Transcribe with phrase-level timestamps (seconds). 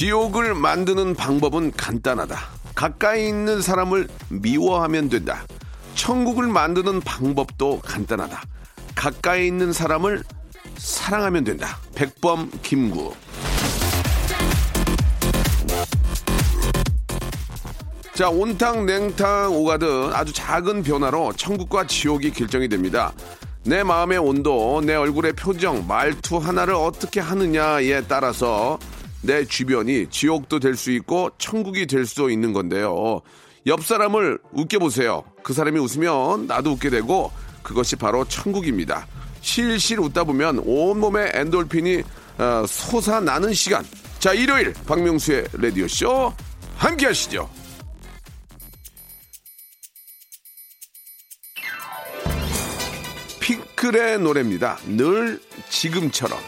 [0.00, 2.38] 지옥을 만드는 방법은 간단하다.
[2.74, 5.44] 가까이 있는 사람을 미워하면 된다.
[5.94, 8.42] 천국을 만드는 방법도 간단하다.
[8.94, 10.22] 가까이 있는 사람을
[10.78, 11.76] 사랑하면 된다.
[11.94, 13.12] 백범 김구.
[18.14, 23.12] 자, 온탕, 냉탕, 오가든 아주 작은 변화로 천국과 지옥이 결정이 됩니다.
[23.64, 28.78] 내 마음의 온도, 내 얼굴의 표정, 말투 하나를 어떻게 하느냐에 따라서
[29.22, 33.20] 내 주변이 지옥도 될 수 있고 천국이 될 수도 있는 건데요.
[33.66, 35.24] 옆 사람을 웃겨보세요.
[35.42, 37.30] 그 사람이 웃으면 나도 웃게 되고
[37.62, 39.06] 그것이 바로 천국입니다.
[39.42, 42.02] 실실 웃다 보면 온몸에 엔돌핀이
[42.38, 43.84] 어, 솟아나는 시간.
[44.18, 46.32] 자, 일요일 박명수의 라디오쇼
[46.76, 47.48] 함께 하시죠.
[53.40, 54.78] 핑클의 노래입니다.
[54.86, 56.38] 늘 지금처럼.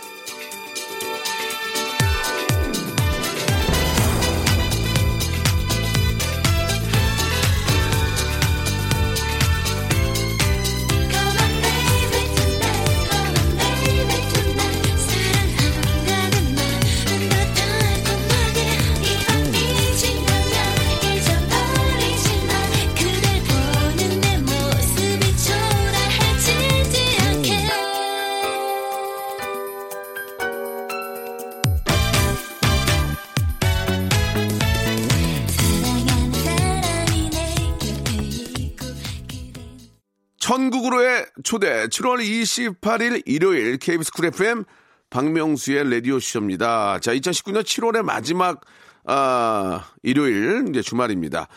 [41.44, 44.64] 초대 7월 28일 일요일 KBS 쿨 FM
[45.10, 46.98] 박명수의 라디오 쇼입니다.
[47.00, 48.60] 자, 2019년 7월의 마지막
[49.04, 51.48] 아, 일요일 이제 주말입니다.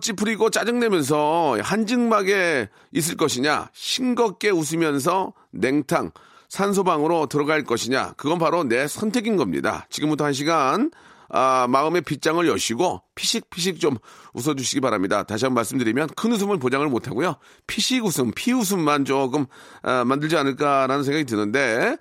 [0.00, 6.10] 찌푸리고 짜증내면서 한증막에 있을 것이냐, 싱겁게 웃으면서 냉탕
[6.48, 9.86] 산소방으로 들어갈 것이냐, 그건 바로 내 선택인 겁니다.
[9.88, 10.90] 지금부터 한 시간
[11.32, 13.96] 아, 마음의 빗장을 여시고 피식피식 좀
[14.34, 15.22] 웃어주시기 바랍니다.
[15.22, 17.36] 다시 한번 말씀드리면 큰 웃음을 보장을 못하고요.
[17.66, 19.46] 피식 웃음, 피웃음만 조금
[19.82, 21.96] 아, 만들지 않을까라는 생각이 드는데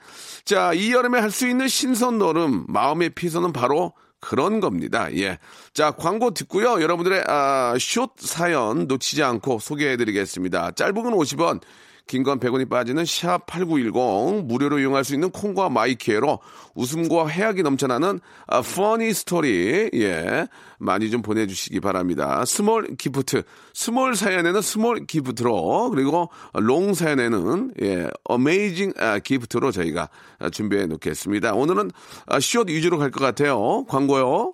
[0.45, 5.07] 자, 이 여름에 할 수 있는 신선 놀음, 마음의 피서는 바로 그런 겁니다.
[5.15, 5.37] 예.
[5.73, 6.81] 자, 광고 듣고요.
[6.81, 10.71] 여러분들의 아, 숏 사연 놓치지 않고 소개해 드리겠습니다.
[10.71, 11.61] 짧은 건 50원,
[12.09, 16.39] 긴 건 100원이 빠지는 샵 8910 무료로 이용할 수 있는 콩과 마이 K로
[16.73, 20.47] 웃음과 해학이 넘쳐나는 아, funny story 예
[20.79, 22.43] 많이 좀 보내주시기 바랍니다.
[22.45, 23.43] small gift
[23.75, 30.09] small 사연에는 small gift로 그리고 long 사연에는 예 amazing 아, gift로 저희가
[30.39, 31.53] 아, 준비해 놓겠습니다.
[31.53, 31.91] 오늘은
[32.25, 33.85] 아, 숏 위주로 갈 것 같아요.
[33.87, 34.53] 광고요.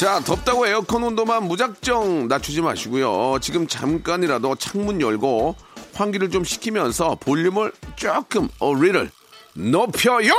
[0.00, 3.36] 자, 덥다고 에어컨 온도만 무작정 낮추지 마시고요.
[3.42, 5.56] 지금 잠깐이라도 창문 열고
[5.92, 9.10] 환기를 좀 시키면서 볼륨을 조금 어리를
[9.52, 10.32] 높여요.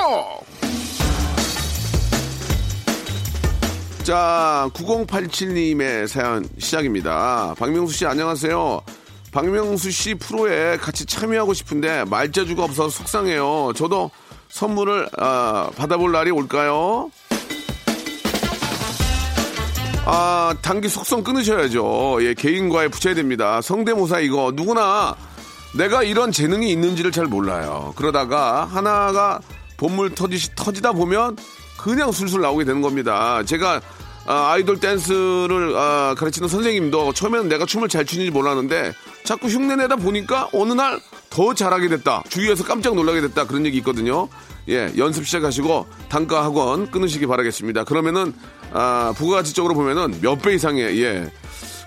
[4.01, 7.53] 자, 9087님의 사연 시작입니다.
[7.59, 8.81] 박명수 씨 안녕하세요.
[9.31, 13.73] 박명수 씨 프로에 같이 참여하고 싶은데 말재주가 없어서 속상해요.
[13.75, 14.09] 저도
[14.49, 17.11] 선물을 아, 받아볼 날이 올까요?
[20.05, 22.17] 아, 단기 속성 끊으셔야죠.
[22.21, 23.61] 예, 개인과에 붙여야 됩니다.
[23.61, 25.15] 성대모사 이거 누구나
[25.75, 27.93] 내가 이런 재능이 있는지를 잘 몰라요.
[27.95, 29.39] 그러다가 하나가
[29.77, 31.37] 본물 터지, 터지다 보면
[31.77, 33.43] 그냥 술술 나오게 되는 겁니다.
[33.43, 33.81] 제가
[34.25, 38.93] 아, 이돌 댄스를 아, 가르치는 선생님도 처음에는 내가 춤을 잘 추는지 몰랐는데
[39.23, 40.99] 자꾸 흉내내다 보니까 어느 날
[41.31, 42.23] 더 잘하게 됐다.
[42.29, 43.47] 주위에서 깜짝 놀라게 됐다.
[43.47, 44.27] 그런 얘기 있거든요.
[44.69, 47.85] 예, 연습 시작하시고 단가 학원 끊으시기 바라겠습니다.
[47.85, 48.33] 그러면은
[48.73, 51.29] 아, 부가가치적으로 보면은 몇 배 이상의 예,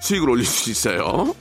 [0.00, 1.34] 수익을 올릴 수 있어요.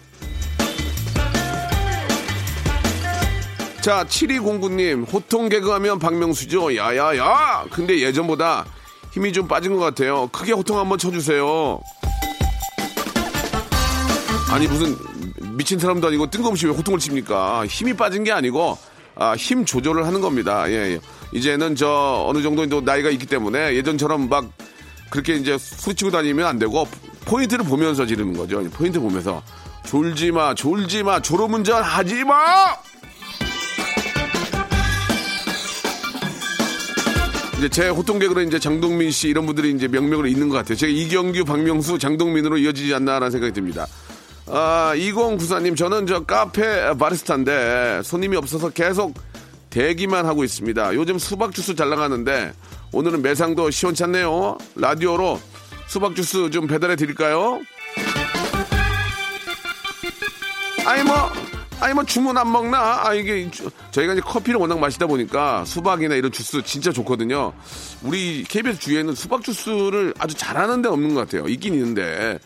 [3.81, 6.75] 자, 7209님, 호통 개그하면 박명수죠.
[6.77, 7.65] 야야야!
[7.69, 8.65] 근데 예전보다
[9.11, 10.27] 힘이 좀 빠진 것 같아요.
[10.31, 11.81] 크게 호통 한번 쳐주세요.
[14.51, 14.95] 아니, 무슨
[15.57, 17.65] 미친 사람도 아니고 뜬금없이 왜 호통을 칩니까?
[17.67, 18.77] 힘이 빠진 게 아니고,
[19.15, 20.63] 아, 힘 조절을 하는 겁니다.
[20.69, 20.99] 예, 예.
[21.33, 24.45] 이제는 저 어느 정도 또 나이가 있기 때문에 예전처럼 막
[25.13, 26.87] 그렇게 이제 소리치고 다니면 안 되고
[27.25, 28.63] 포인트를 보면서 지르는 거죠.
[28.71, 29.43] 포인트 보면서.
[29.85, 32.75] 졸지 마, 졸지 마, 졸음운전 하지 마!
[37.57, 40.75] 이제 제 호통 개그로 이제 장동민 씨 이런 분들이 이제 명명으로 있는 것 같아요.
[40.75, 43.85] 제가 이경규, 박명수, 장동민으로 이어지지 않나라는 생각이 듭니다.
[44.47, 49.13] 아, 2094님, 저는 저 카페 바리스타인데 손님이 없어서 계속
[49.69, 50.95] 대기만 하고 있습니다.
[50.95, 52.53] 요즘 수박 주스 잘 나가는데
[52.93, 54.57] 오늘은 매상도 시원찮네요.
[54.75, 55.39] 라디오로
[55.87, 57.59] 수박 주스 좀 배달해 드릴까요?
[60.85, 61.15] 아니 뭐
[61.79, 63.01] 아니 뭐 주문 안 먹나?
[63.05, 67.51] 아 이게 주- 저희가 이제 커피를 워낙 마시다 보니까 수박이나 이런 주스 진짜 좋거든요.
[68.03, 71.47] 우리 KBS 주위에는 수박 주스를 아주 잘하는 데 없는 것 같아요.
[71.49, 72.37] 있긴 있는데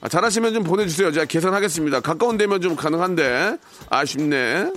[0.00, 1.12] 아, 잘하시면 좀 보내주세요.
[1.12, 2.00] 제가 계산하겠습니다.
[2.00, 3.56] 가까운 데면 좀 가능한데
[3.88, 4.72] 아쉽네.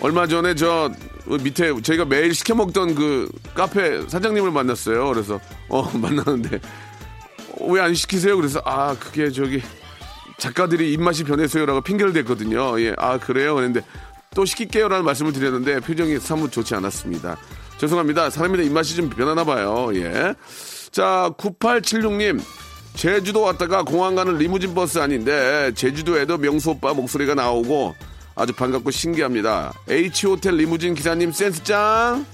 [0.00, 0.90] 얼마 전에 저
[1.26, 5.08] 밑에 저희가 매일 시켜 먹던 그 카페 사장님을 만났어요.
[5.08, 6.60] 그래서 어 만나는데
[7.68, 8.36] 왜 안 시키세요?
[8.36, 9.62] 그래서 아 그게 저기
[10.38, 12.80] 작가들이 입맛이 변해서요라고 핑계를 댔거든요.
[12.80, 13.54] 예, 아 그래요.
[13.54, 13.86] 그랬는데
[14.34, 17.36] 또 시킬게요라는 말씀을 드렸는데 표정이 사뭇 좋지 않았습니다.
[17.78, 18.30] 죄송합니다.
[18.30, 19.90] 사람마다 입맛이 좀 변하나 봐요.
[19.94, 20.34] 예.
[20.90, 22.40] 자, 9876님.
[22.94, 27.94] 제주도 왔다가 공항 가는 리무진 버스 아닌데 제주도에도 명수 오빠 목소리가 나오고
[28.34, 29.72] 아주 반갑고 신기합니다.
[29.88, 32.24] H호텔 리무진 기사님 센스 짱.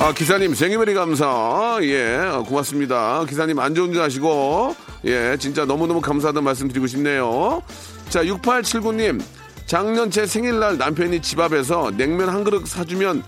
[0.00, 1.78] 아, 기사님 생일메리 감사.
[1.82, 3.24] 예, 아, 고맙습니다.
[3.28, 4.74] 기사님 안전운전 하시고,
[5.06, 7.62] 예, 진짜 너무너무 감사하다는 말씀 드리고 싶네요.
[8.08, 9.20] 자, 6879님.
[9.66, 13.22] 작년 제 생일날 남편이 집 앞에서 냉면 한 그릇 사주면,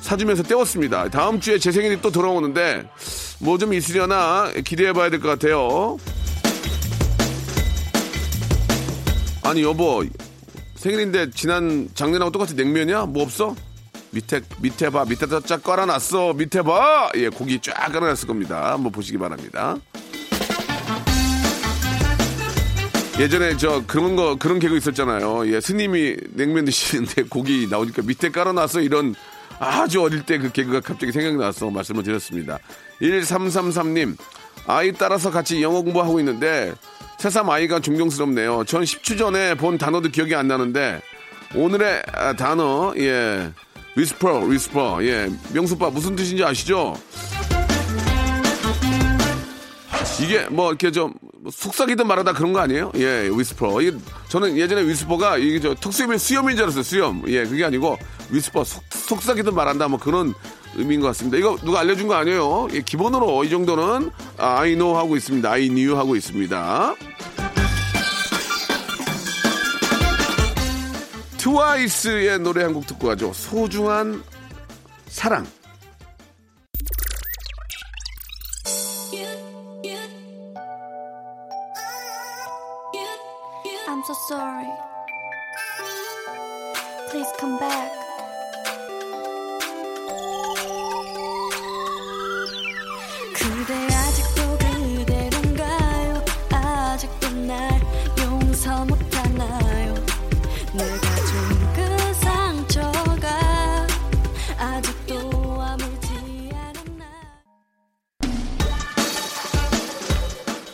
[0.00, 1.08] 사주면서 때웠습니다.
[1.10, 2.88] 다음 주에 제 생일이 또 돌아오는데,
[3.40, 5.98] 뭐 좀 있으려나 기대해 봐야 될 것 같아요.
[9.48, 10.04] 아니, 여보,
[10.74, 13.06] 생일인데 지난 작년하고 똑같이 냉면이야?
[13.06, 13.56] 뭐 없어?
[14.10, 15.06] 밑에 밑에 봐.
[15.06, 16.34] 밑에다 쫙 깔아놨어.
[16.34, 17.10] 밑에 봐.
[17.16, 18.72] 예 고기 쫙 깔아놨을 겁니다.
[18.72, 19.76] 한번 보시기 바랍니다.
[23.18, 25.50] 예전에 저 그런 거 그런 개그 있었잖아요.
[25.52, 28.80] 예 스님이 냉면 드시는데 고기 나오니까 밑에 깔아놨어.
[28.80, 29.14] 이런
[29.58, 32.58] 아주 어릴 때 그 개그가 갑자기 생각나서 말씀을 드렸습니다.
[33.02, 34.16] 1333님
[34.66, 36.74] 아이 따라서 같이 영어 공부하고 있는데
[37.18, 41.02] 새삼 아이가 존경스럽네요 전 10주 전에 본 단어도 기억이 안 나는데
[41.54, 43.52] 오늘의 아, 단어 예
[43.96, 46.94] whisper whisper 예 명수빠 무슨 뜻인지 아시죠?
[50.20, 51.12] 이게 뭐 이렇게 좀
[51.50, 52.92] 속삭이든 말하다 그런 거 아니에요?
[52.96, 53.96] 예 whisper 이게
[54.28, 57.98] 저는 예전에 whisper가 이게 저 턱수염이 수염인 줄 알았어요 수염 예 그게 아니고
[58.30, 60.34] whisper 속, 속삭이든 말한다 뭐 그런
[60.78, 62.68] 의미인 것 같습니다 이거 누가 알려준 거 아니에요?
[62.72, 66.94] 예, 기본으로 이 정도는 아, I know 하고 있습니다 I knew 하고 있습니다
[71.38, 73.32] 트와이스의 노래 한 곡 듣고 가죠.
[73.32, 74.22] 소중한
[75.06, 75.46] 사랑.
[83.88, 84.68] I'm so sorry.
[87.10, 87.97] Please.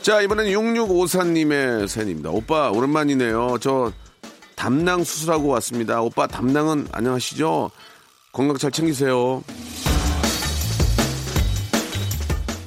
[0.03, 2.31] 자, 이번엔 6654님의 사연입니다.
[2.31, 3.57] 오빠, 오랜만이네요.
[3.61, 3.91] 저
[4.55, 6.03] 담낭 수술하고 왔습니다.
[6.03, 7.71] 오빠, 담낭은 안녕하시죠?
[8.33, 9.43] 건강 잘 챙기세요.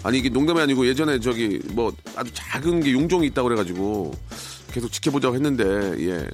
[0.08, 4.14] 아니, 이게 농담이 아니고 예전에 저기 뭐 아주 작은 게 용종이 있다고 그래가지고
[4.72, 5.66] 계속 지켜보자고 했는데,
[6.08, 6.26] 예.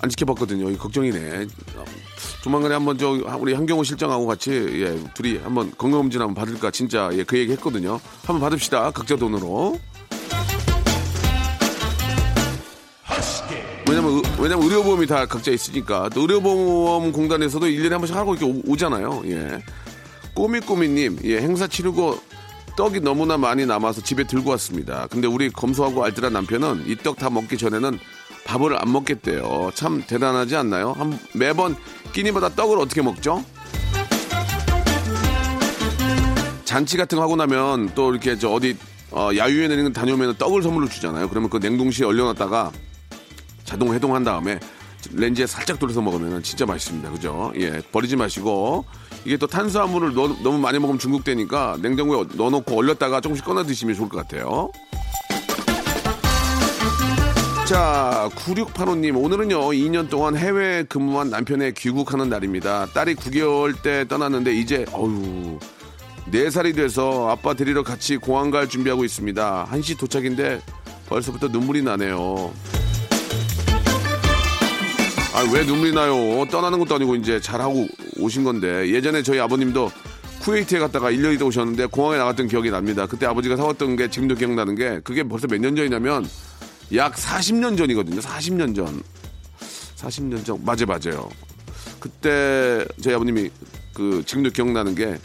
[0.00, 0.70] 안 지켜봤거든요.
[0.70, 1.46] 이 걱정이네.
[2.42, 7.22] 조만간에 한번 저 우리 한경호 실장하고 같이 예 둘이 한번 건강검진 한번 받을까 진짜 예
[7.22, 8.00] 그 얘기 했거든요.
[8.24, 9.78] 한번 받읍시다 각자 돈으로.
[13.88, 18.46] 왜냐면 의- 왜냐면 의료보험이 다 각자 있으니까 또 의료보험 공단에서도 1년에 한 번씩 하고 이렇게
[18.50, 19.22] 오- 오잖아요.
[19.26, 19.62] 예.
[20.34, 22.18] 꼬미꼬미님 예 행사 치르고
[22.76, 25.06] 떡이 너무나 많이 남아서 집에 들고 왔습니다.
[25.10, 27.98] 근데 우리 검소하고 알뜰한 남편은 이 떡 다 먹기 전에는
[28.46, 29.70] 밥을 안 먹겠대요.
[29.74, 30.92] 참 대단하지 않나요?
[30.92, 31.76] 한 매번
[32.12, 33.44] 끼니마다 떡을 어떻게 먹죠?
[36.64, 38.76] 잔치 같은 거 하고 나면 또 이렇게 저 어디
[39.10, 41.28] 어, 야유회 다녀오면 떡을 선물로 주잖아요.
[41.28, 42.72] 그러면 그 냉동실에 얼려놨다가
[43.64, 44.58] 자동 해동한 다음에
[45.14, 47.10] 렌즈에 살짝 돌려서 먹으면 진짜 맛있습니다.
[47.10, 47.52] 그죠?
[47.56, 48.84] 예, 버리지 마시고
[49.24, 54.08] 이게 또 탄수화물을 넣- 너무 많이 먹으면 중독되니까 냉장고에 넣어놓고 얼렸다가 조금씩 꺼내 드시면 좋을
[54.08, 54.70] 것 같아요.
[57.66, 62.86] 자, 9685님, 오늘은요, 2년 동안 해외 근무한 남편의 귀국하는 날입니다.
[62.92, 65.58] 딸이 9개월 때 떠났는데, 이제, 어휴,
[66.30, 69.68] 4살이 돼서 아빠 데리러 같이 공항 갈 준비하고 있습니다.
[69.70, 70.60] 1시 도착인데
[71.08, 72.52] 벌써부터 눈물이 나네요.
[75.34, 76.46] 아, 왜 눈물이 나요?
[76.50, 78.88] 떠나는 것도 아니고 이제 잘하고 오신 건데.
[78.90, 79.90] 예전에 저희 아버님도
[80.42, 83.06] 쿠웨이트에 갔다가 1년 있다 오셨는데 공항에 나갔던 기억이 납니다.
[83.06, 86.28] 그때 아버지가 사왔던 게 지금도 기억나는 게 그게 벌써 몇 년 전이냐면
[86.94, 88.20] 약 40년 전이거든요.
[88.20, 89.02] 40년 전.
[89.96, 90.58] 40년 전.
[90.64, 91.30] 맞아요, 맞아요.
[91.98, 93.50] 그때 저희 아버님이
[93.94, 95.16] 그 지금도 기억나는 게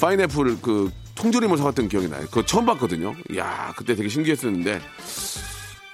[0.00, 2.22] 파인애플 그 통조림을 사왔던 기억이 나요.
[2.26, 3.14] 그거 처음 봤거든요.
[3.36, 4.80] 야 그때 되게 신기했었는데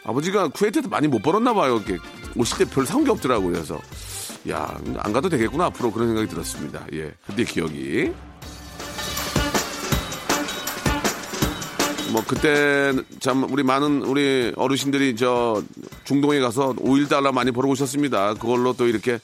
[0.04, 1.76] 아버지가 쿠웨이트에서 많이 못 벌었나 봐요.
[1.76, 1.99] 이렇게
[2.37, 3.52] 오실 때 별 사온 게 없더라고요.
[3.52, 3.78] 그래서
[4.49, 6.85] 야 안 가도 되겠구나 앞으로 그런 생각이 들었습니다.
[6.95, 8.12] 예, 그때 기억이.
[12.12, 15.62] 뭐 그때 참 우리 많은 우리 어르신들이 저
[16.04, 18.35] 중동에 가서 오일 달러 많이 벌어 오셨습니다.
[18.35, 19.21] 그걸로 또 이렇게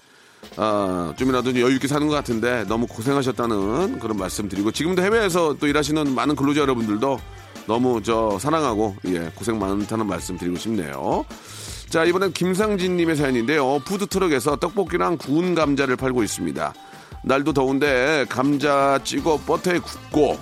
[0.57, 5.67] 아, 좀이라도 여유 있게 사는 것 같은데 너무 고생하셨다는 그런 말씀 드리고 지금도 해외에서 또
[5.67, 7.19] 일하시는 많은 근로자 여러분들도
[7.67, 11.25] 너무 저 사랑하고 예, 고생 많다는 말씀 드리고 싶네요.
[11.89, 13.81] 자, 이번엔 김상진 님의 사연인데요.
[13.85, 16.75] 푸드 트럭에서 떡볶이랑 구운 감자를 팔고 있습니다.
[17.25, 20.39] 날도 더운데 감자 찍어 버터에 굽고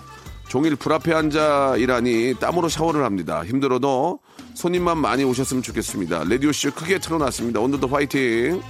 [0.48, 3.42] 종일 불 앞에 앉아 일하니 땀으로 샤워를 합니다.
[3.44, 4.20] 힘들어도
[4.54, 6.24] 손님만 많이 오셨으면 좋겠습니다.
[6.24, 7.60] 라디오 쇼 크게 틀어놨습니다.
[7.60, 8.62] 오늘도 파이팅!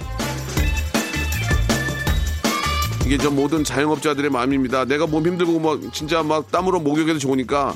[3.05, 4.85] 이게 저 모든 자영업자들의 마음입니다.
[4.85, 7.75] 내가 몸 힘들고 뭐 진짜 막 땀으로 목욕해도 좋으니까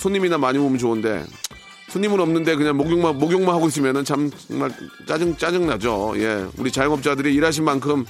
[0.00, 1.24] 손님이나 많이 오면 좋은데
[1.90, 4.70] 손님은 없는데 그냥 목욕만 목욕만 하고 있으면은 참 정말
[5.06, 6.14] 짜증 짜증 나죠.
[6.16, 8.06] 예, 우리 자영업자들이 일하신 만큼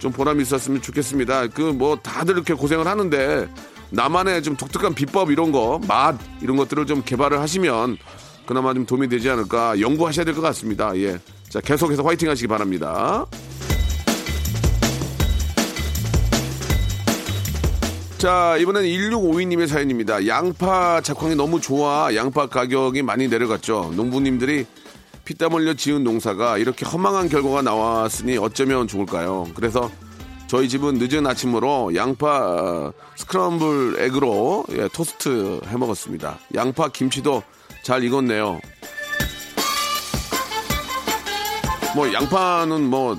[0.00, 1.46] 좀 보람이 있었으면 좋겠습니다.
[1.48, 3.48] 그 뭐 다들 이렇게 고생을 하는데
[3.90, 7.98] 나만의 좀 독특한 비법 이런 거, 맛 이런 것들을 좀 개발을 하시면
[8.46, 10.96] 그나마 좀 도움이 되지 않을까 연구하셔야 될 것 같습니다.
[10.96, 11.18] 예,
[11.50, 13.26] 자 계속해서 화이팅 하시기 바랍니다.
[18.18, 20.26] 자, 이번엔 1652님의 사연입니다.
[20.26, 23.92] 양파 작황이 너무 좋아 양파 가격이 많이 내려갔죠.
[23.94, 24.66] 농부님들이
[25.24, 29.46] 피땀 흘려 지은 농사가 이렇게 허망한 결과가 나왔으니 어쩌면 좋을까요?
[29.54, 29.88] 그래서
[30.48, 36.40] 저희 집은 늦은 아침으로 양파 어, scramble egg로 예, 토스트 해 먹었습니다.
[36.56, 37.44] 양파 김치도
[37.84, 38.60] 잘 익었네요.
[41.94, 43.16] 뭐 양파는 뭐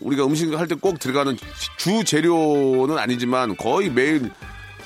[0.00, 1.36] 우리가 음식 할 때 꼭 들어가는
[1.76, 4.30] 주 재료는 아니지만 거의 매일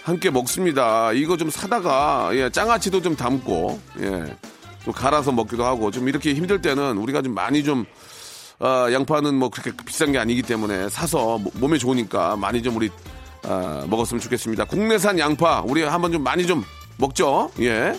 [0.03, 1.13] 함께 먹습니다.
[1.13, 4.37] 이거 좀 사다가 예, 장아찌도 좀 담고 예,
[4.85, 7.85] 좀 갈아서 먹기도 하고 좀 이렇게 힘들 때는 우리가 좀 많이 좀
[8.59, 12.91] 아, 양파는 뭐 그렇게 비싼 게 아니기 때문에 사서 모- 몸에 좋으니까 많이 좀 우리
[13.45, 14.65] 아, 먹었으면 좋겠습니다.
[14.65, 16.65] 국내산 양파 우리 한번 좀 많이 좀
[16.99, 17.51] 먹죠.
[17.61, 17.95] 예.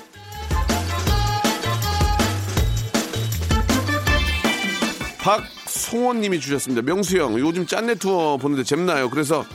[5.22, 5.42] 박
[5.80, 6.82] 송원님이 주셨습니다.
[6.82, 9.10] 명수 형, 요즘 짠내 투어 보는데 잼나요.
[9.10, 9.46] 그래서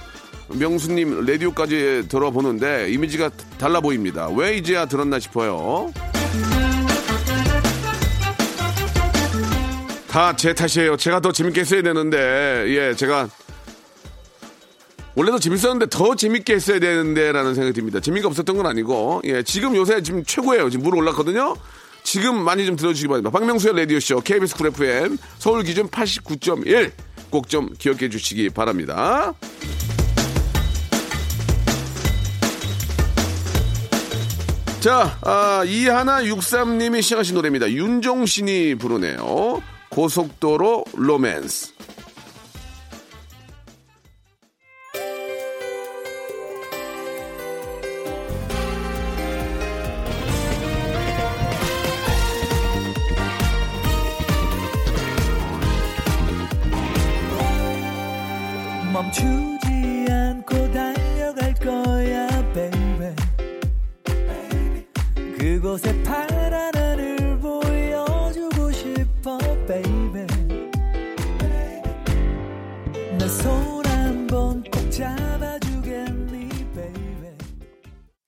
[0.48, 4.28] 명수님 라디오까지 들어보는데 이미지가 달라 보입니다.
[4.28, 5.92] 왜 이제야 들었나 싶어요.
[10.08, 10.96] 다 제 탓이에요.
[10.96, 12.18] 제가 더 재밌게 했어야 되는데,
[12.68, 13.28] 예, 제가
[15.14, 18.00] 원래도 재밌었는데 더 재밌게 했어야 되는데라는 생각이 듭니다.
[18.00, 20.68] 재미가 없었던 건 아니고, 예, 지금 요새 지금 최고예요.
[20.68, 21.54] 지금 물 올랐거든요.
[22.02, 23.30] 지금 많이 좀 들어주시기 바랍니다.
[23.30, 26.92] 박명수의 라디오쇼, KBS 쿨 FM, 서울 기준 89.1.
[27.30, 29.32] 꼭 좀 기억해 주시기 바랍니다.
[34.80, 37.70] 자, 아, 이하나 63님이 신청하신 노래입니다.
[37.70, 39.62] 윤종신이 부르네요.
[39.90, 41.74] 고속도로 로맨스.
[58.92, 63.14] 멈추지 않고 달려갈 거야 baby.
[65.38, 70.26] 그곳에 파란 하늘 보여주고 싶어 baby.
[73.18, 77.36] 내손 한번 꼭 잡아주겠니 baby?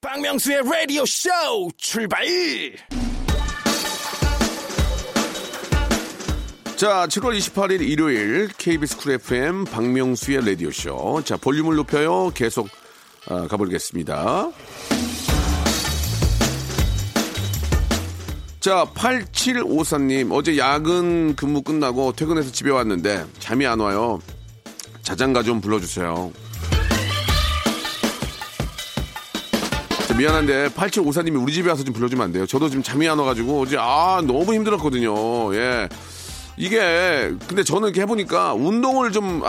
[0.00, 1.30] 박명수의 라디오 쇼
[1.76, 2.24] 출발!
[6.82, 11.22] 자, 7월 28일 일요일 KBS 쿨 FM 박명수의 라디오쇼.
[11.24, 12.32] 자, 볼륨을 높여요.
[12.34, 12.68] 계속
[13.28, 14.50] 아, 가보겠습니다.
[18.58, 24.18] 자, 8754님, 어제 야근 근무 끝나고 퇴근해서 집에 왔는데 잠이 안 와요.
[25.02, 26.32] 자장가 좀 불러주세요.
[30.08, 32.44] 자, 미안한데 8754님이 우리 집에 와서 좀 불러주면 안 돼요?
[32.44, 35.54] 저도 지금 잠이 안 와가지고 어제 아 너무 힘들었거든요.
[35.54, 35.88] 예.
[36.56, 39.42] 이게 근데 저는 이렇게 해보니까 운동을 좀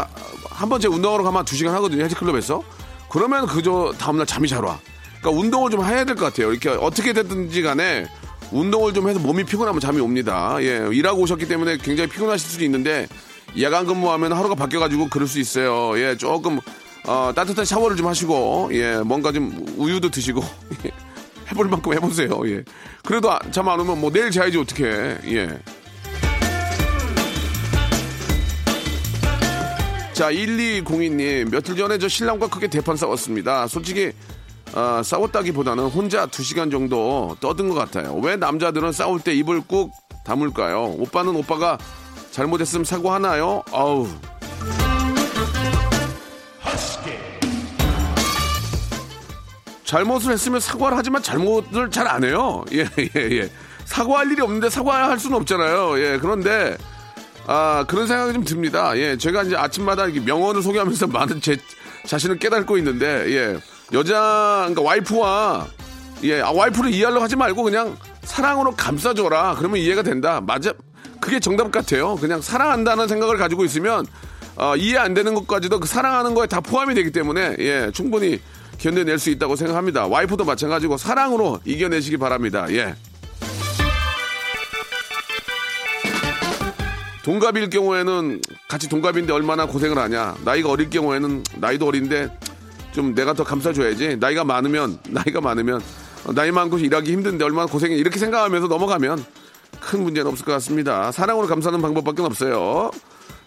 [0.54, 2.62] 한 번째 운동하러 가면 두 시간 하거든요 헬스클럽에서
[3.10, 4.80] 그러면 그저 다음날 잠이 잘 와.
[5.20, 6.52] 그러니까 운동을 좀 해야 될 것 같아요.
[6.52, 8.06] 이렇게 어떻게 됐든지 간에
[8.52, 10.58] 운동을 좀 해서 몸이 피곤하면 잠이 옵니다.
[10.62, 13.08] 예, 일하고 오셨기 때문에 굉장히 피곤하실 수도 있는데
[13.62, 15.98] 야간 근무하면 하루가 바뀌어가지고 그럴 수 있어요.
[16.00, 16.60] 예, 조금
[17.08, 20.42] 어, 따뜻한 샤워를 좀 하시고 예, 뭔가 좀 우유도 드시고
[21.52, 22.30] 해볼 만큼 해보세요.
[22.46, 22.64] 예,
[23.04, 24.86] 그래도 잠 안 오면 뭐 내일 자야지 어떻게?
[24.86, 25.50] 예.
[30.14, 33.68] 자, 1202님, 며칠 전에 저 신랑과 크게 대판 싸웠습니다.
[33.68, 34.12] 솔직히,
[34.76, 38.16] 아, 싸웠다기보다는 혼자 2시간 정도 떠든 것 같아요.
[38.18, 39.92] 왜 남자들은 싸울 때 입을 꾹
[40.26, 40.96] 다물까요?
[41.00, 41.78] 오빠는 오빠가
[42.32, 43.64] 잘못했으면 사과하나요?
[43.72, 44.08] 아우.
[49.86, 52.64] 잘못을 했으면 사과를 하지만 잘못을 잘 안 해요.
[52.74, 53.50] 예, 예, 예.
[53.86, 56.00] 사과할 일이 없는데 사과할 수는 없잖아요.
[56.00, 56.78] 예, 그런데
[57.46, 58.98] 아, 그런 생각이 좀 듭니다.
[58.98, 61.58] 예, 제가 이제 아침마다 명언을 소개하면서 많은 제
[62.06, 63.58] 자신을 깨닫고 있는데, 예,
[63.94, 65.68] 여자, 그러니까 와이프와,
[66.24, 69.56] 예, 아, 와이프를 이해하려고 하지 말고 그냥 사랑으로 감싸줘라.
[69.58, 70.42] 그러면 이해가 된다.
[70.42, 70.74] 맞아.
[71.20, 72.16] 그게 정답 같아요.
[72.16, 74.06] 그냥 사랑한다는 생각을 가지고 있으면,
[74.56, 78.40] 어, 이해 안 되는 것까지도 그 사랑하는 거에 다 포함이 되기 때문에, 예, 충분히
[78.78, 80.08] 견뎌낼 수 있다고 생각합니다.
[80.08, 82.66] 와이프도 마찬가지고 사랑으로 이겨내시기 바랍니다.
[82.72, 82.96] 예.
[87.24, 90.36] 동갑일 경우에는 같이 동갑인데 얼마나 고생을 하냐.
[90.44, 92.38] 나이가 어릴 경우에는 나이도 어린데
[92.92, 94.18] 좀 내가 더 감싸줘야지.
[94.18, 95.82] 나이가 많으면 나이가 많으면
[96.26, 97.96] 어, 나이 많고 일하기 힘든데 얼마나 고생해.
[97.96, 99.24] 이렇게 생각하면서 넘어가면
[99.80, 101.12] 큰 문제는 없을 것 같습니다.
[101.14, 102.92] 사랑으로 감싸는 방법밖에 없어요.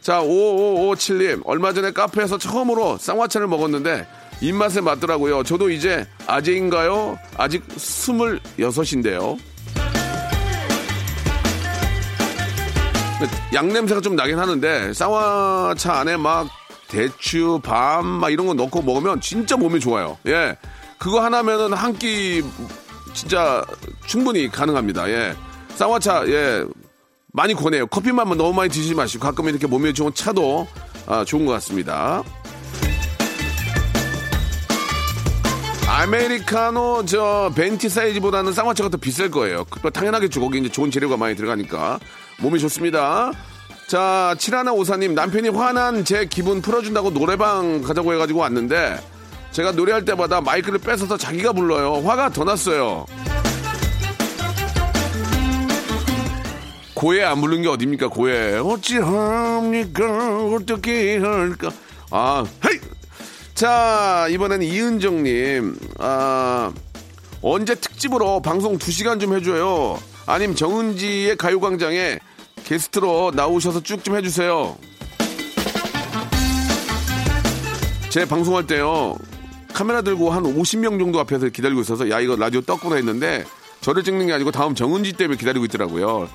[0.01, 1.43] 자, 5557님.
[1.45, 4.07] 얼마 전에 카페에서 처음으로 쌍화차를 먹었는데
[4.41, 5.43] 입맛에 맞더라고요.
[5.43, 7.19] 저도 이제 아재인가요?
[7.37, 9.39] 아직 26인데요.
[13.55, 16.49] 양 냄새가 좀 나긴 하는데 쌍화차 안에 막
[16.89, 20.19] 대추, 밤, 막 이런 거 넣고 먹으면 진짜 몸에 좋아요.
[20.27, 20.57] 예.
[20.99, 22.43] 그거 하나면은 한 끼
[23.15, 23.65] 진짜
[24.07, 25.09] 충분히 가능합니다.
[25.11, 25.35] 예.
[25.75, 26.65] 쌍화차, 예.
[27.33, 27.87] 많이 권해요.
[27.87, 30.67] 커피만 너무 많이 드시지 마시고 가끔 이렇게 몸에 좋은 차도
[31.07, 32.23] 아, 좋은 것 같습니다.
[35.89, 39.65] 아메리카노 저 벤티 사이즈보다는 쌍화차가 더 비쌀 거예요.
[39.71, 40.41] 그, 당연하겠죠.
[40.41, 41.99] 거기 이제 좋은 재료가 많이 들어가니까
[42.39, 43.33] 몸이 좋습니다.
[43.87, 49.01] 자, 칠하나 오사님 남편이 화난 제 기분 풀어준다고 노래방 가자고 해가지고 왔는데
[49.53, 52.03] 제가 노래할 때마다 마이크를 뺏어서 자기가 불러요.
[52.07, 53.07] 화가 더 났어요.
[56.95, 61.71] 고해 안 부른 게 어딥니까 고해 어찌합니까 어떻게 할까
[62.11, 62.81] 아 헤이
[63.55, 66.73] 자 이번에는 이은정님 아
[67.43, 72.19] 언제 특집으로 방송 2시간 좀 해줘요 아님 정은지의 가요광장에
[72.65, 74.77] 게스트로 나오셔서 쭉 좀 해주세요
[78.11, 79.17] 제 방송할 때요
[79.73, 83.45] 카메라 들고 한 50명 정도 앞에서 기다리고 있어서 야 이거 라디오 떴구나 했는데
[83.83, 86.29] 저를 찍는 게 아니고 다음 정은지 때문에 기다리고 있더라고요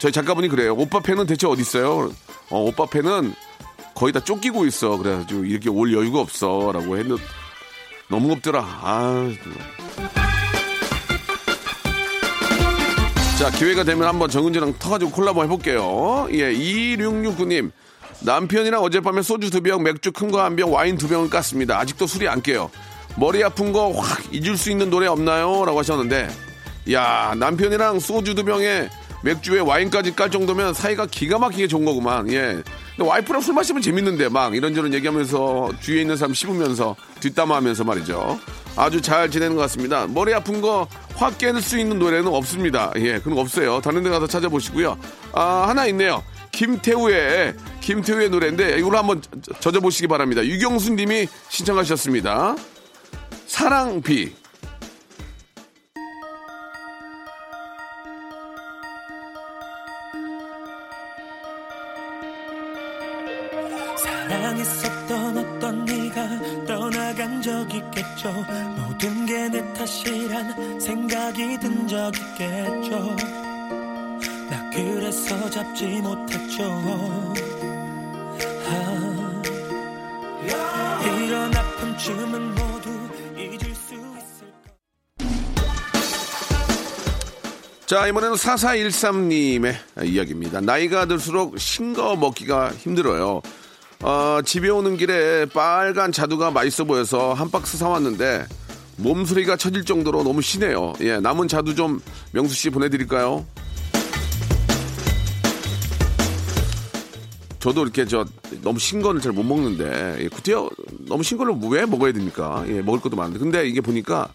[0.00, 0.74] 저희 작가분이 그래요.
[0.74, 2.10] 오빠 팬은 대체 어디 있어요?
[2.48, 3.34] 어, 오빠 팬은
[3.94, 4.96] 거의 다 쫓기고 있어.
[4.96, 7.22] 그래가지고 이렇게 올 여유가 없어라고 했는데
[8.08, 8.60] 너무 없더라.
[8.64, 9.30] 아.
[13.40, 16.28] 자 기회가 되면 한번 정은지랑 터가지고 콜라보 해볼게요.
[16.32, 17.70] 예, 2669님
[18.20, 21.70] 남편이랑 어젯밤에 소주 두 병, 맥주 큰 거 한 병, 와인 두 병을 깠습니다.
[21.72, 22.70] 아직도 술이 안 깨요.
[23.16, 25.64] 머리 아픈 거 확 잊을 수 있는 노래 없나요?
[25.64, 26.28] 라고 하셨는데
[26.92, 28.90] 야 남편이랑 소주 두 병에
[29.24, 32.30] 맥주에 와인까지 깔 정도면 사이가 기가 막히게 좋은 거구만.
[32.30, 32.62] 예.
[32.94, 38.38] 근데 와이프랑 술 마시면 재밌는데 막 이런저런 얘기하면서 주위에 있는 사람 씹으면서 뒷담화하면서 말이죠.
[38.80, 40.06] 아주 잘 지내는 것 같습니다.
[40.06, 40.88] 머리 아픈 거
[41.20, 42.90] 확 깰 수 있는 노래는 없습니다.
[42.96, 43.80] 예, 그런 거 없어요.
[43.82, 44.98] 다른 데 가서 찾아보시고요.
[45.34, 46.22] 아, 하나 있네요.
[46.52, 49.20] 김태우의, 김태우의 노래인데 이걸로 한번
[49.60, 50.42] 젖어보시기 바랍니다.
[50.42, 52.56] 유경수 님이 신청하셨습니다.
[53.46, 54.39] 사랑비.
[72.40, 73.16] 적 있겠죠
[74.48, 76.62] 나 그래서 잡지 못했죠
[78.66, 79.42] 아,
[81.04, 82.90] 이런 아픔쯤은 모두
[83.36, 84.56] 잊을 수 있을까
[87.84, 89.74] 자, 이번에는 4413님의
[90.04, 90.60] 이야기입니다.
[90.60, 93.42] 나이가 들수록 싱거 먹기가 힘들어요.
[94.02, 98.46] 어, 집에 오는 길에 빨간 자두가 맛있어 보여서 한 박스 사왔는데
[99.02, 100.92] 몸소리가 쳐질 정도로 너무 시네요.
[101.00, 102.00] 예, 남은 자두 좀
[102.32, 103.44] 명수 씨 보내드릴까요?
[107.58, 108.24] 저도 이렇게 저
[108.62, 110.70] 너무 신 거를 잘 못 먹는데 예, 구태여
[111.08, 112.64] 너무 신 거를 왜 먹어야 됩니까?
[112.68, 114.32] 예, 먹을 것도 많은데 근데 이게 보니까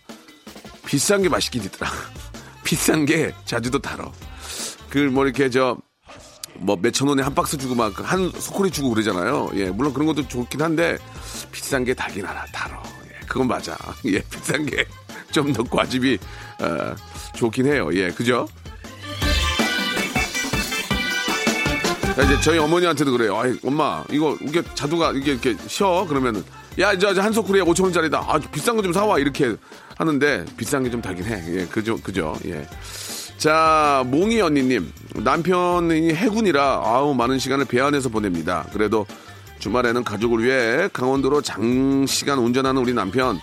[0.86, 1.92] 비싼 게 맛있긴 있더라.
[2.64, 4.12] 비싼 게 자주도 달어.
[4.90, 5.78] 그 뭐 이렇게 저
[6.58, 9.50] 뭐 몇천 원에 한 박스 주고 막 한 소쿠리 주고 그러잖아요.
[9.56, 10.98] 예, 물론 그런 것도 좋긴 한데
[11.52, 12.82] 비싼 게 달긴 하나 달어.
[13.26, 13.76] 예, 그건 맞아.
[14.06, 14.86] 예, 비싼 게
[15.32, 16.18] 좀 더 과즙이
[16.62, 16.96] 어,
[17.36, 17.90] 좋긴 해요.
[17.94, 18.48] 예, 그죠?
[22.16, 23.38] 자, 이제 저희 어머니한테도 그래요.
[23.38, 26.06] 아이, 엄마, 이거, 이게 자두가, 이게 이렇게 쉬어?
[26.08, 26.42] 그러면은,
[26.80, 28.14] 야, 저, 저한 소쿠리에 5천원짜리다.
[28.16, 29.20] 아, 비싼 거 좀 사와.
[29.20, 29.56] 이렇게
[29.98, 31.44] 하는데, 비싼 게 좀 달긴 해.
[31.60, 32.66] 예, 그죠, 그죠, 예.
[33.38, 34.90] 자, 몽이 언니님.
[35.16, 38.66] 남편이 해군이라, 아우, 많은 시간을 배 안에서 보냅니다.
[38.72, 39.06] 그래도
[39.66, 43.40] 주말에는 가족을 위해 강원도로 장시간 운전하는 우리 남편.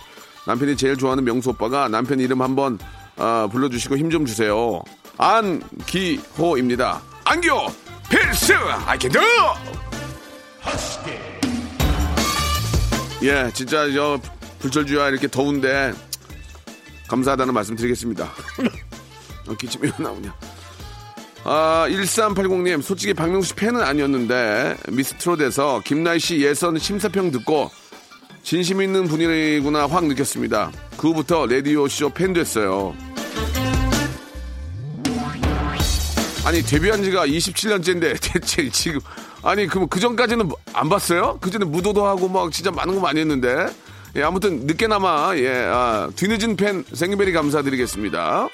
[0.47, 2.79] 남편이 제일 좋아하는 명수 오빠가 남편 이름 한번
[3.17, 4.81] 아, 불러주시고 힘 좀 주세요.
[5.17, 7.01] 안기호입니다.
[7.25, 7.67] 안기호!
[9.01, 9.21] can do!
[13.23, 14.17] 예, 진짜 저
[14.59, 15.91] 불철주야 이렇게 더운데
[17.09, 18.23] 감사하다는 말씀 드리겠습니다.
[19.49, 20.33] 어, 기침이 왜 나오냐.
[21.45, 27.69] 아, 1380님, 솔직히 박명수 씨 팬은 아니었는데, 미스트롯에서 김나희 씨 예선 심사평 듣고,
[28.43, 30.71] 진심 있는 분이구나 확 느꼈습니다.
[30.97, 32.95] 그 후부터 라디오쇼 팬 됐어요.
[36.45, 39.01] 아니, 데뷔한 지가 27년째인데, 대체 지금,
[39.43, 41.39] 아니, 그럼 그 전까지는 안 봤어요?
[41.41, 43.67] 그 전에 무도도 하고 막 진짜 많은 거 많이 했는데,
[44.15, 48.47] 예, 아무튼 늦게나마, 예, 아, 뒤늦은 팬 생일베리 감사드리겠습니다.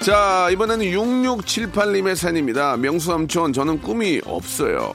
[0.00, 2.78] 자, 이번에는 6678님의 사연입니다.
[2.78, 4.94] 명수삼촌, 저는 꿈이 없어요.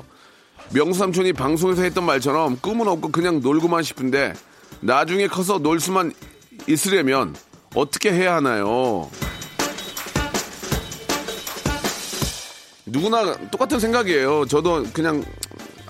[0.74, 4.34] 명수삼촌이 방송에서 했던 말처럼 꿈은 없고 그냥 놀고만 싶은데
[4.82, 6.12] 나중에 커서 놀 수만
[6.68, 7.36] 있으려면
[7.76, 9.08] 어떻게 해야 하나요?
[12.88, 14.46] 누구나 똑같은 생각이에요.
[14.48, 15.24] 저도 그냥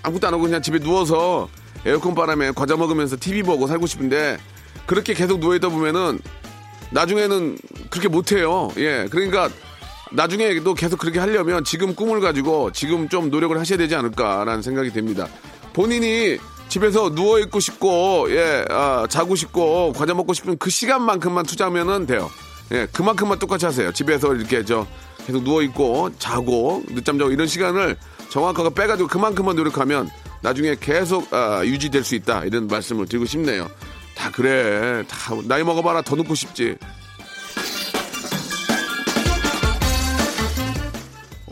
[0.03, 1.47] 아무것도 안 하고 그냥 집에 누워서
[1.85, 4.37] 에어컨 바람에 과자 먹으면서 TV 보고 살고 싶은데
[4.85, 6.19] 그렇게 계속 누워있다 보면은
[6.95, 7.57] 나중에는
[7.89, 8.69] 그렇게 못해요.
[8.77, 9.05] 예.
[9.11, 9.49] 그러니까
[10.13, 15.27] 나중에도 계속 그렇게 하려면 지금 꿈을 가지고 지금 좀 노력을 하셔야 되지 않을까라는 생각이 듭니다.
[15.73, 16.37] 본인이
[16.69, 22.31] 집에서 누워 있고 싶고, 예, 아, 자고 싶고, 과자 먹고 싶은 그 시간만큼만 투자하면은 돼요.
[22.71, 23.91] 예, 그만큼만 똑같이 하세요.
[23.91, 24.87] 집에서 이렇게 저
[25.27, 27.97] 계속 누워 있고, 자고, 늦잠 자고 이런 시간을
[28.29, 30.09] 정확하게 빼가지고 그만큼만 노력하면
[30.41, 32.45] 나중에 계속 아, 유지될 수 있다.
[32.45, 33.69] 이런 말씀을 드리고 싶네요.
[34.25, 35.03] 다 그래.
[35.07, 36.77] 다 나이 먹어봐라 더 눕고 싶지.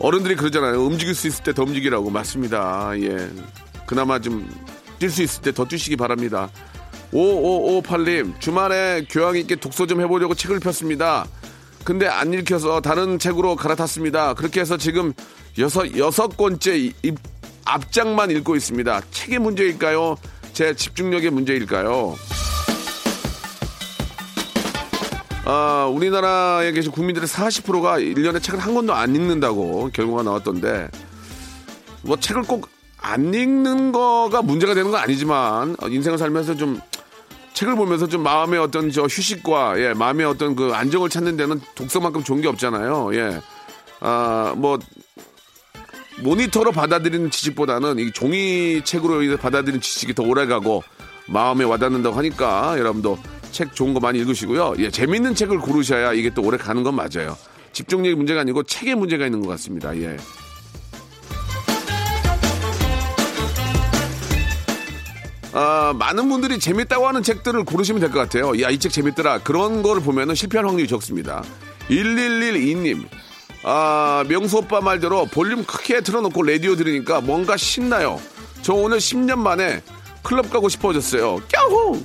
[0.00, 0.82] 어른들이 그러잖아요.
[0.84, 2.10] 움직일 수 있을 때 더 움직이라고.
[2.10, 2.90] 맞습니다.
[3.00, 3.30] 예.
[3.86, 4.48] 그나마 좀
[4.98, 6.48] 뛸 수 있을 때 더 뛰시기 바랍니다.
[7.12, 11.26] 5558님, 주말에 교양 있게 독서 좀 해보려고 책을 폈습니다.
[11.84, 14.34] 근데 안 읽혀서 다른 책으로 갈아탔습니다.
[14.34, 15.12] 그렇게 해서 지금
[15.58, 17.12] 여섯, 여섯 권째 이- 이-
[17.66, 19.00] 앞장만 읽고 있습니다.
[19.10, 20.16] 책의 문제일까요?
[20.52, 22.16] 제 집중력의 문제일까요?
[25.46, 30.88] 아, 우리나라에 계신 국민들의 40%가 1년에 책을 한 권도 안 읽는다고 결과가 나왔던데,
[32.02, 36.80] 뭐 책을 꼭 안 읽는 거가 문제가 되는 건 아니지만, 어, 인생을 살면서 좀
[37.52, 42.24] 책을 보면서 좀 마음의 어떤 저 휴식과, 예, 마음의 어떤 그 안정을 찾는 데는 독서만큼
[42.24, 43.14] 좋은 게 없잖아요.
[43.14, 43.40] 예.
[44.00, 44.78] 아, 뭐,
[46.22, 50.82] 모니터로 받아들이는 지식보다는 이 종이 책으로 인해 받아들이는 지식이 더 오래 가고
[51.26, 53.18] 마음에 와닿는다고 하니까 여러분도
[53.54, 54.74] 책 좋은 거 많이 읽으시고요.
[54.80, 57.38] 예, 재밌는 책을 고르셔야 이게 또 오래 가는 건 맞아요.
[57.72, 59.96] 집중력이 문제가 아니고 책에 문제가 있는 것 같습니다.
[59.96, 60.16] 예.
[65.52, 68.60] 아, 많은 분들이 재밌다고 하는 책들을 고르시면 될 것 같아요.
[68.60, 69.38] 야, 이 책 재밌더라.
[69.40, 71.44] 그런 거를 보면은 실패할 확률이 적습니다.
[71.88, 73.06] 1112님.
[73.62, 78.20] 아, 명수 오빠 말대로 볼륨 크게 틀어놓고 라디오 들으니까 뭔가 신나요.
[78.62, 79.82] 저 오늘 10년 만에
[80.22, 81.40] 클럽 가고 싶어졌어요.
[81.52, 82.02] 꺄호!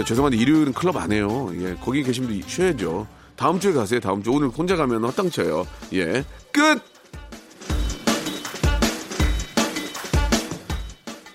[0.00, 1.52] 자, 죄송한데 일요일은 클럽 안 해요.
[1.60, 3.06] 예, 거기 계신 분들 쉬어야죠.
[3.36, 4.00] 다음 주에 가세요.
[4.00, 5.66] 다음 주 오늘 혼자 가면 헛땅쳐요.
[5.92, 6.80] 예, 끝.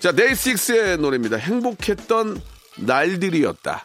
[0.00, 1.36] 자, 데이식스의 노래입니다.
[1.36, 2.40] 행복했던
[2.78, 3.84] 날들이었다.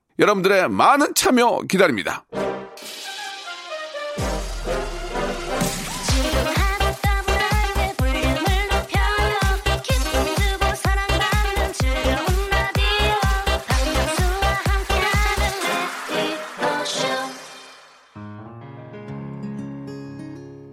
[0.21, 2.23] 여러분들의 많은 참여 기다립니다.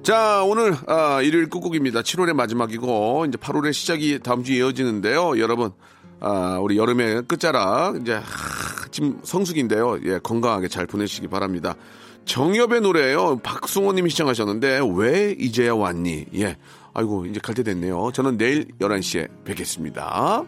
[0.03, 2.01] 자, 오늘 아, 일요일 끝곡입니다.
[2.01, 5.39] 7월의 마지막이고 이제 8월의 시작이 다음 주에 이어지는데요.
[5.39, 5.73] 여러분,
[6.21, 10.01] 아, 우리 여름의 끝자락 이제 하, 지금 성수기인데요.
[10.07, 11.77] 예, 건강하게 잘 보내시기 바랍니다.
[12.25, 13.39] 정엽의 노래예요.
[13.45, 16.27] 박승호님이 시청하셨는데 왜 이제야 왔니?
[16.35, 16.57] 예,
[16.95, 18.11] 아이고 이제 갈 때 됐네요.
[18.13, 20.43] 저는 내일 11시에 뵙겠습니다.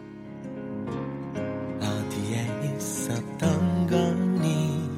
[1.79, 4.89] 어디에 있었던 거니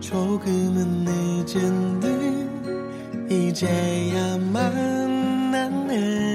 [0.00, 6.33] 조금은 늦은 듯 이제야 만났네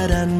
[0.00, 0.39] 달달한